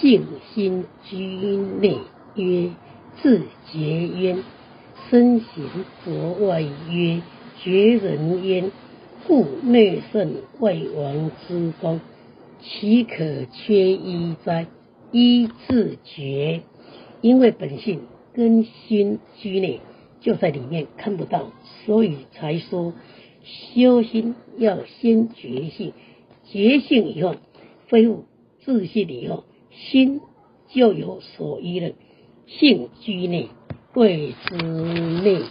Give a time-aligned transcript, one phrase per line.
[0.00, 1.98] 性心居内
[2.34, 2.70] 曰
[3.22, 4.42] 自觉焉，
[5.08, 5.64] 身行
[6.04, 7.22] 国外曰
[7.62, 8.70] 绝人焉。
[9.26, 12.00] 故内圣外王之功，
[12.60, 14.68] 岂可缺一哉？
[15.10, 16.62] 一自觉，
[17.22, 18.02] 因为本性
[18.32, 19.80] 根心居内，
[20.20, 21.50] 就在里面看不到，
[21.84, 22.92] 所以才说
[23.42, 25.92] 修心要先觉性，
[26.44, 27.34] 觉性以后
[27.90, 28.26] 恢复
[28.64, 29.42] 自信以后，
[29.76, 30.20] 心
[30.68, 31.92] 就有所依了。
[32.46, 33.48] 性居内，
[33.92, 35.42] 贵之内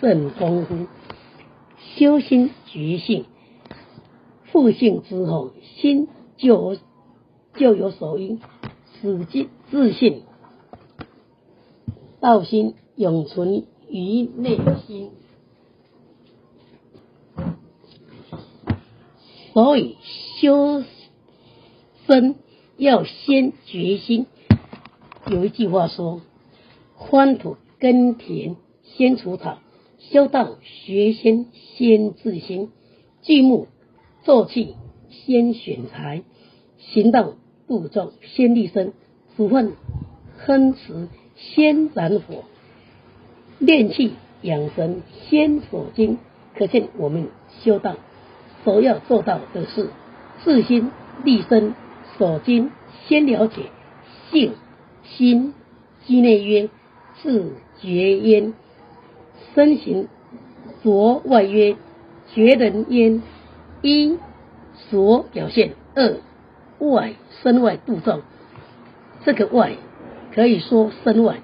[0.00, 0.86] 圣功夫。
[1.96, 3.24] 修心觉性，
[4.44, 6.76] 复性之后，心就
[7.54, 8.38] 就有所依，
[9.00, 10.22] 使自自信，
[12.20, 15.10] 道心永存于内心。
[19.52, 19.96] 所以
[20.40, 20.84] 修
[22.06, 22.36] 身
[22.76, 24.26] 要先决心。
[25.26, 26.20] 有一句话说
[26.94, 29.58] ：“荒土耕田先除草。”
[29.98, 32.70] 修道学先先自心，
[33.22, 33.66] 锯木
[34.22, 34.76] 做器
[35.10, 36.22] 先选材，
[36.78, 37.32] 行道
[37.66, 38.92] 步骤先立身，
[39.36, 39.72] 煮饭
[40.38, 42.44] 烹食先燃火，
[43.58, 46.18] 练气养神先锁精。
[46.54, 47.28] 可见我们
[47.64, 47.96] 修道
[48.64, 49.90] 首要做到的是
[50.44, 50.92] 自心
[51.24, 51.74] 立身
[52.18, 52.70] 首先，
[53.06, 53.70] 先了解
[54.30, 54.54] 性
[55.04, 55.54] 心
[56.06, 56.70] 机内曰
[57.22, 58.54] 自觉焉。
[59.54, 60.08] 身形
[60.82, 61.76] 着外曰
[62.34, 63.22] 绝人焉，
[63.82, 64.18] 一
[64.90, 66.16] 所表现，二
[66.78, 68.22] 外身外度众。
[69.24, 69.72] 这个外
[70.34, 71.40] 可以说身外，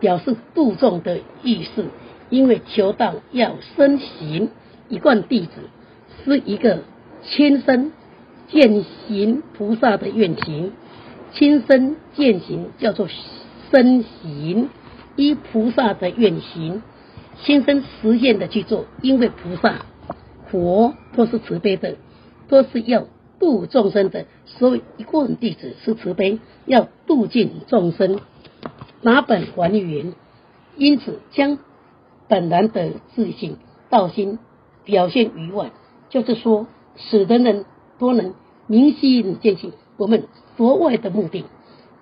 [0.00, 1.86] 表示度众的意思。
[2.30, 4.50] 因为求道要身行，
[4.88, 5.52] 一贯弟子
[6.24, 6.80] 是一个
[7.22, 7.92] 亲身
[8.48, 10.72] 践行菩萨的愿行，
[11.32, 13.08] 亲身践行叫做
[13.70, 14.68] 身行，
[15.16, 16.82] 依菩萨的愿行。
[17.42, 19.86] 亲身实践的去做，因为菩萨、
[20.48, 21.96] 佛都是慈悲的，
[22.48, 23.08] 都是要
[23.40, 28.20] 度众生的，所以一个人弟子是慈悲，要度尽众生，
[29.02, 30.14] 拿本还原，
[30.76, 31.58] 因此将
[32.28, 33.56] 本然的自信
[33.90, 34.38] 道心
[34.84, 35.72] 表现于外，
[36.10, 37.64] 就是说，使得人
[38.04, 38.34] 都能
[38.66, 39.72] 明心见性。
[39.96, 40.24] 我们
[40.58, 41.46] 佛外的目的，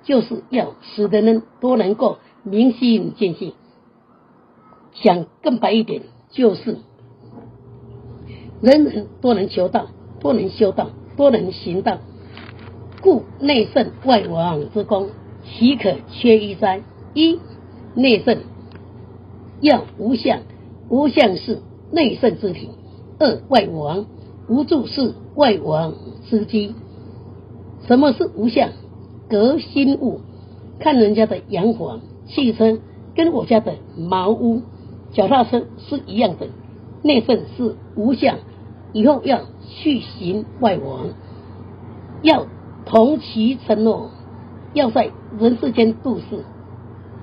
[0.02, 3.52] 就是要使得人都能够明心见性。
[4.94, 6.02] 想更白一点，
[6.32, 6.78] 就是
[8.60, 9.86] 人人都能求道，
[10.18, 11.98] 都能修道，都能行道，
[13.00, 15.10] 故内圣外王之功，
[15.44, 16.82] 岂可缺一哉？
[17.14, 17.38] 一
[17.94, 18.38] 内圣
[19.60, 20.41] 要无相，
[20.88, 21.62] 无相是
[21.92, 22.70] 内圣之体；
[23.20, 24.06] 二外王
[24.48, 25.94] 无助是外王
[26.28, 26.75] 之机。
[27.86, 28.70] 什么是无相？
[29.28, 30.20] 隔心物，
[30.78, 32.78] 看人家的洋房、汽车，
[33.14, 34.62] 跟我家的茅屋。
[35.12, 36.48] 脚踏车是一样的，
[37.03, 38.38] 内圣是无相，
[38.92, 41.09] 以后要去行外王，
[42.22, 42.47] 要
[42.86, 44.10] 同其承诺，
[44.74, 46.44] 要在人世间度世。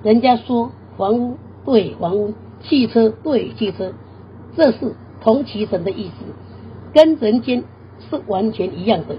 [0.03, 3.93] 人家说房屋对房屋，汽车对汽车，
[4.55, 6.13] 这是同其神的意思，
[6.93, 7.63] 跟人间
[8.09, 9.15] 是完全一样的。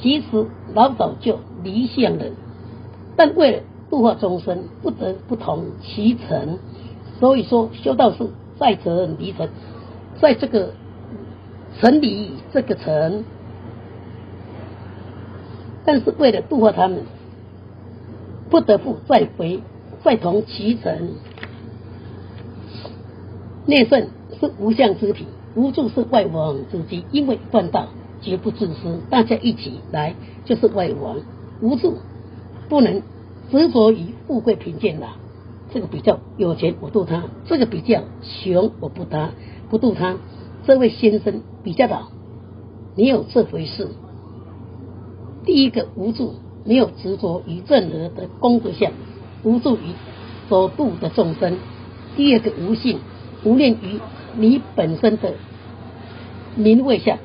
[0.00, 2.24] 其实老早就离相了，
[3.16, 6.58] 但为了度化众生，不得不同其成。
[7.18, 8.28] 所以说，修道是
[8.58, 9.50] 在责任离尘，
[10.20, 10.72] 在这个
[11.78, 13.24] 城里这个城，
[15.84, 17.02] 但是为了度化他们，
[18.48, 19.60] 不得不再回
[20.02, 21.10] 再同其城。
[23.66, 24.08] 内圣
[24.40, 27.88] 是无相之体，无助是外王之机，因为断道
[28.22, 31.16] 绝不自私，大家一起来就是外王。
[31.60, 31.98] 无助
[32.68, 33.02] 不能
[33.50, 35.16] 执着于富贵贫贱了。
[35.72, 39.30] 这个比较有钱，我度他；这个比较穷，我不他，
[39.68, 40.16] 不度他。
[40.66, 42.08] 这位先生比较老，
[42.96, 43.88] 没有这回事。
[45.44, 46.34] 第一个无助，
[46.64, 48.92] 没有执着于任何的功德相，
[49.42, 49.94] 无助于
[50.48, 51.54] 所度的众生；
[52.16, 52.98] 第二个无性，
[53.44, 54.00] 无念于
[54.36, 55.34] 你本身的
[56.56, 57.18] 名位相，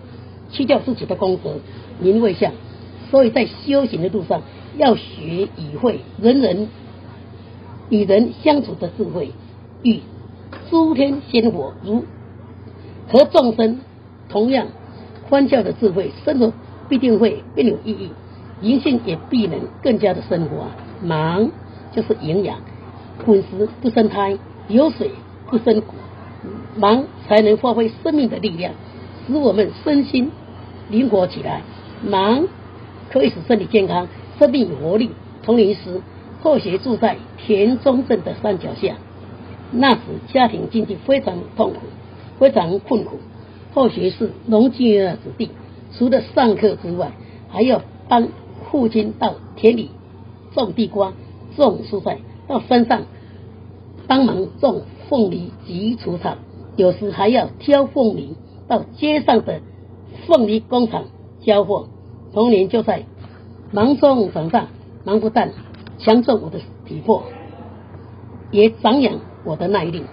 [0.51, 1.57] 去掉自己的功德
[1.99, 2.51] 名位相。
[3.11, 4.41] 所以在修行的路上，
[4.77, 6.67] 要学以会人人。
[7.87, 9.31] 与人相处的智慧，
[9.83, 9.99] 与
[10.71, 12.03] 诸天仙火如
[13.07, 13.79] 和众生
[14.27, 14.69] 同样
[15.29, 16.51] 欢笑的智慧，生活
[16.89, 18.09] 必定会更有意义，
[18.59, 20.71] 灵性也必能更加的升华。
[21.03, 21.51] 忙
[21.91, 22.57] 就是营养，
[23.23, 25.11] 混食不生胎，有水
[25.51, 25.93] 不生骨，
[26.75, 28.73] 忙才能发挥生命的力量，
[29.27, 30.31] 使我们身心
[30.89, 31.61] 灵活起来。
[32.03, 32.47] 忙
[33.09, 34.07] 可以使身体健康，
[34.37, 35.11] 生命活力。
[35.43, 36.01] 童年时，
[36.41, 38.95] 后学住在田中镇的山脚下，
[39.71, 39.99] 那时
[40.33, 41.79] 家庭经济非常痛苦，
[42.39, 43.17] 非常困苦。
[43.73, 45.51] 后学是农居的子弟，
[45.97, 47.11] 除了上课之外，
[47.49, 48.29] 还要帮
[48.69, 49.89] 父亲到田里
[50.53, 51.13] 种地瓜、
[51.55, 53.03] 种蔬菜，到山上
[54.07, 56.37] 帮忙种凤梨及除草，
[56.75, 58.35] 有时还要挑凤梨
[58.67, 59.61] 到街上的
[60.27, 61.05] 凤梨工厂
[61.41, 61.87] 交货。
[62.33, 63.05] 童年就在
[63.71, 64.67] 忙中长大。
[65.07, 65.51] 忙不但
[65.99, 66.57] 强壮我的
[66.87, 67.25] 体魄，
[68.49, 70.03] 也长养我的耐力。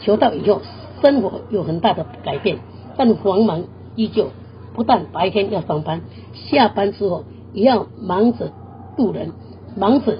[0.00, 0.62] 求道以后，
[1.02, 2.58] 生活有很大的改变，
[2.96, 4.28] 但繁忙依旧。
[4.74, 6.00] 不但白天要上班，
[6.32, 8.52] 下班之后也要忙着
[8.96, 9.32] 渡人，
[9.76, 10.16] 忙着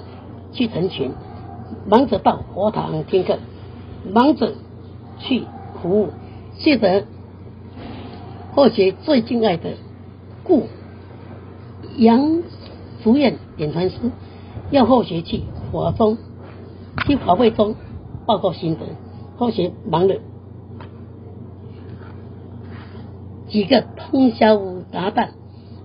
[0.51, 1.11] 去成群，
[1.87, 3.39] 忙着到佛堂听课，
[4.13, 4.53] 忙着
[5.17, 5.45] 去
[5.81, 6.09] 服务。
[6.57, 7.05] 记得
[8.53, 9.71] 或学最敬爱的
[10.43, 10.67] 故
[11.97, 12.41] 杨。
[13.01, 13.95] 福院点传师
[14.71, 16.17] 要后学去华中，
[17.07, 17.75] 去华会中
[18.25, 18.81] 报告心得。
[19.37, 20.15] 后学忙了
[23.47, 24.59] 几个通宵
[24.91, 25.29] 达旦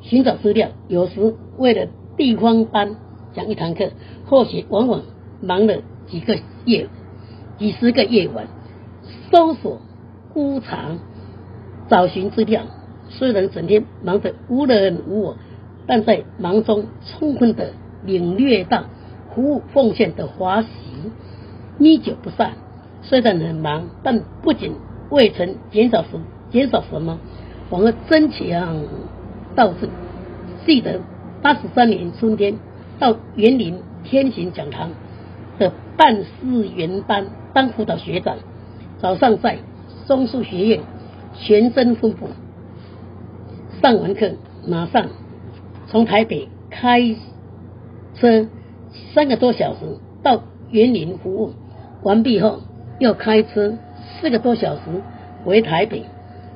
[0.00, 1.86] 寻找资料，有时为了
[2.16, 2.96] 地方班
[3.32, 3.92] 讲一堂课，
[4.26, 5.02] 后学往往
[5.40, 5.76] 忙了
[6.08, 6.88] 几个夜、
[7.58, 8.48] 几十个夜晚，
[9.34, 9.80] 搜索、
[10.32, 11.00] 孤藏、
[11.88, 12.62] 找寻资料。
[13.08, 15.36] 虽然整天忙得无人无我。
[15.86, 17.72] 但在忙中充分的
[18.04, 18.84] 领略到
[19.34, 20.68] 服务奉献的华喜，
[21.78, 22.52] 历久不散。
[23.02, 24.76] 虽然很忙，但不仅
[25.10, 26.20] 未曾减少什
[26.50, 27.18] 减少什么，
[27.68, 28.84] 反而增强
[29.56, 29.90] 道志。
[30.64, 31.00] 记得
[31.42, 32.54] 八十三年春天
[32.98, 34.92] 到园林天行讲堂
[35.58, 38.38] 的办事员班当辅导学长，
[39.04, 39.58] 早上在
[40.06, 40.80] 松树学院
[41.34, 42.28] 全身恢复，
[43.82, 44.30] 上完课
[44.66, 45.10] 马上。
[45.88, 47.14] 从台北开
[48.14, 48.48] 车
[49.12, 49.80] 三个多小时
[50.22, 51.52] 到园林服务
[52.02, 52.60] 完毕后，
[52.98, 53.76] 又开车
[54.22, 54.80] 四个多小时
[55.44, 56.06] 回台北。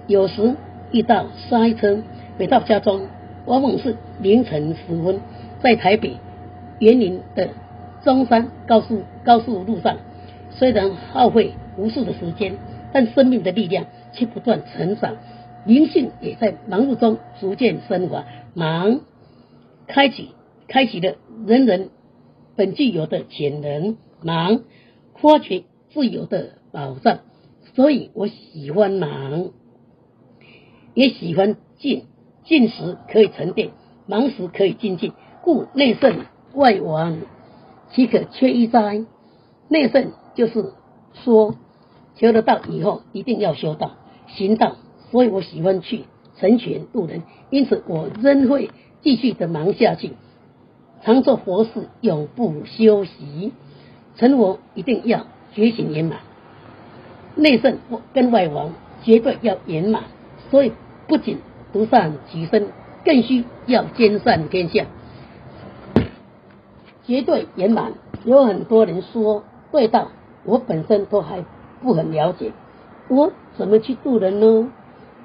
[0.07, 0.57] 有时
[0.91, 1.99] 遇到塞车，
[2.39, 3.09] 回到家中
[3.45, 5.21] 往往是凌晨时分。
[5.61, 6.17] 在台北
[6.79, 7.51] 园林的
[8.03, 9.99] 中山高速高速路上，
[10.49, 12.59] 虽然耗费无数的时间，
[12.93, 15.17] 但生命的力量却不断成长，
[15.65, 18.25] 灵性也在忙碌中逐渐升华。
[18.55, 19.01] 忙。
[19.87, 20.33] 开启，
[20.67, 21.15] 开启了
[21.47, 21.89] 人人
[22.57, 24.65] 本具有的潜能，忙，
[25.15, 27.21] 发掘自由的宝藏。
[27.75, 29.51] 所以我喜欢忙，
[30.95, 32.05] 也喜欢静。
[32.45, 33.71] 静时可以沉淀，
[34.07, 35.13] 忙时可以静静。
[35.43, 36.25] 故内圣
[36.55, 37.21] 外王，
[37.93, 39.05] 岂可缺一哉？
[39.69, 40.73] 内圣就是
[41.13, 41.57] 说，
[42.19, 43.93] 求得道以后一定要修道、
[44.27, 44.77] 行道。
[45.11, 46.05] 所以我喜欢去
[46.37, 48.71] 成全度人，因此我仍会。
[49.01, 50.15] 继续的忙下去，
[51.05, 53.53] 常做佛事，永不休息。
[54.17, 56.19] 成佛一定要觉醒圆满，
[57.37, 57.79] 内圣
[58.13, 58.73] 跟外王
[59.05, 60.03] 绝对要圆满。
[60.51, 60.73] 所以
[61.07, 61.39] 不仅
[61.73, 62.71] 独善其身，
[63.05, 64.87] 更需要兼善天下，
[67.07, 67.93] 绝对圆满。
[68.25, 70.09] 有很多人说对道，
[70.45, 71.45] 我本身都还
[71.83, 72.53] 不很了解，
[73.09, 74.71] 我怎么去度人呢？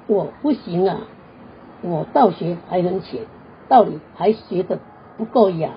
[0.06, 1.00] 我不行啊，
[1.82, 3.20] 我道学还很浅。
[3.66, 4.78] 道理还学的
[5.16, 5.70] 不够雅，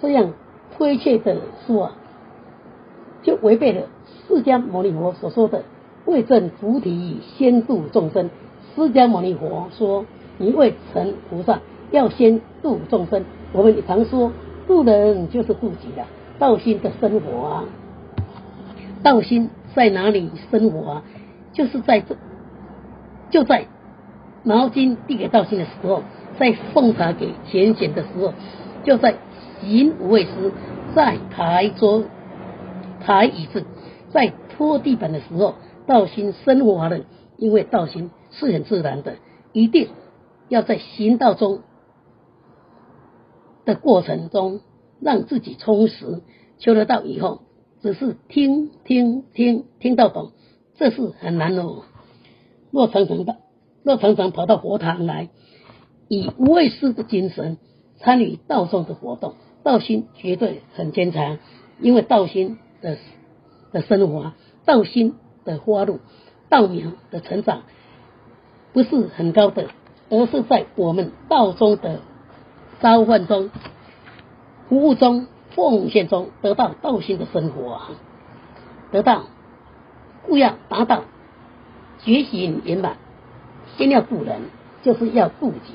[0.00, 0.32] 这样
[0.74, 1.36] 推切的
[1.66, 1.90] 说，
[3.22, 3.82] 就违背了
[4.26, 5.62] 释迦牟尼佛所说的
[6.06, 8.30] “为证菩提先度众生”。
[8.74, 10.06] 释迦牟尼佛说
[10.38, 11.60] ：“你未成菩萨，
[11.90, 14.32] 要先度众生。”我们常说
[14.66, 16.04] 度人就是度己的，
[16.38, 17.64] 道心的生活啊，
[19.02, 21.04] 道心在哪里生活啊？
[21.52, 22.16] 就是在这，
[23.30, 23.66] 就在
[24.42, 26.02] 毛巾递给道心的时候。
[26.38, 28.34] 在奉茶给前贤的时候，
[28.84, 29.14] 就在
[29.62, 30.52] 行无畏时，
[30.94, 32.04] 在抬桌、
[33.00, 33.64] 抬椅子、
[34.10, 35.54] 在拖地板的时候，
[35.86, 37.00] 道心生活了。
[37.38, 39.16] 因为道心是很自然的，
[39.52, 39.88] 一定
[40.48, 41.62] 要在行道中
[43.64, 44.60] 的过程中
[45.00, 46.22] 让自己充实。
[46.58, 47.42] 求得到以后，
[47.82, 50.32] 只是听听听听到懂，
[50.76, 51.82] 这是很难哦。
[52.70, 53.36] 若常常的，
[53.82, 55.28] 若常常跑到佛堂来。
[56.08, 57.58] 以无畏师的精神
[57.98, 61.38] 参与道中的活动，道心绝对很坚强。
[61.80, 62.96] 因为道心的
[63.72, 65.14] 的升华，道心
[65.44, 65.98] 的花露，
[66.48, 67.62] 道苗的成长，
[68.72, 69.66] 不是很高的，
[70.08, 72.00] 而是在我们道中的
[72.80, 73.50] 召唤中、
[74.68, 75.26] 服务中、
[75.56, 77.80] 奉献中得到道心的生活，
[78.92, 79.24] 得到
[80.26, 81.04] 故要达到
[82.04, 82.98] 觉醒圆满，
[83.78, 84.42] 先要度人，
[84.82, 85.74] 就是要度己。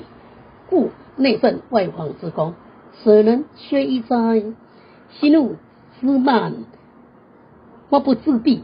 [0.70, 2.54] 故内圣外王之功，
[2.92, 4.44] 所能缺一哉？
[5.10, 5.56] 心怒
[6.00, 6.54] 之慢，
[7.90, 8.62] 莫不自闭，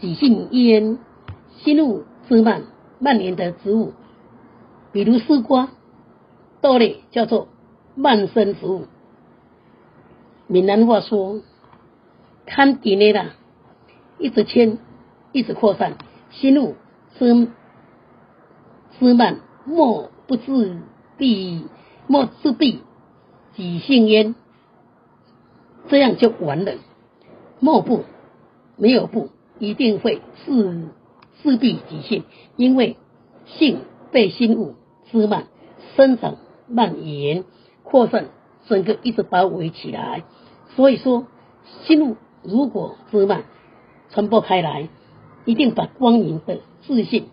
[0.00, 0.98] 己性焉。
[1.58, 2.62] 心怒之慢，
[2.98, 3.92] 蔓延的植物，
[4.90, 5.68] 比如丝瓜、
[6.60, 7.46] 豆类，叫做
[7.94, 8.86] 慢生植物。
[10.52, 11.40] 闽南话说
[12.44, 13.36] ：“看底内啦，
[14.18, 14.76] 一直迁，
[15.32, 15.96] 一直扩散，
[16.30, 16.74] 心怒
[17.18, 17.48] 之
[18.98, 20.76] 之慢，莫不自
[21.16, 21.64] 闭，
[22.06, 22.82] 莫自闭，
[23.54, 24.34] 己性焉。”
[25.88, 26.74] 这样就完了。
[27.58, 28.04] 莫不
[28.76, 30.90] 没有不，一定会自
[31.42, 32.24] 自闭己性，
[32.56, 32.98] 因为
[33.46, 33.78] 性
[34.10, 34.74] 被心物
[35.10, 35.46] 滋蔓
[35.96, 36.36] 生长、
[36.68, 37.44] 蔓延、
[37.84, 38.26] 扩散，
[38.68, 40.24] 整个一直包围起来。
[40.76, 41.26] 所以说，
[41.84, 43.44] 心路如果滋蔓
[44.10, 44.88] 传播开来，
[45.44, 47.26] 一定把光明的自信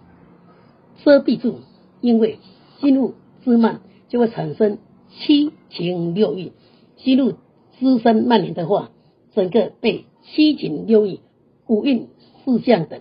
[1.03, 1.59] 遮蔽住，
[2.01, 2.39] 因为
[2.79, 4.79] 心路滋蔓就会产生
[5.09, 6.51] 七情六欲，
[6.97, 7.33] 心路。
[7.79, 8.91] 滋生蔓延的话，
[9.33, 11.21] 整个被七情六欲、
[11.65, 12.09] 五蕴
[12.43, 12.99] 四相等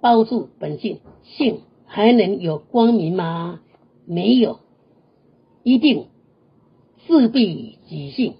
[0.00, 3.60] 包住本性，性还能有光明吗？
[4.06, 4.60] 没有，
[5.62, 6.06] 一定
[7.06, 8.36] 自闭己性。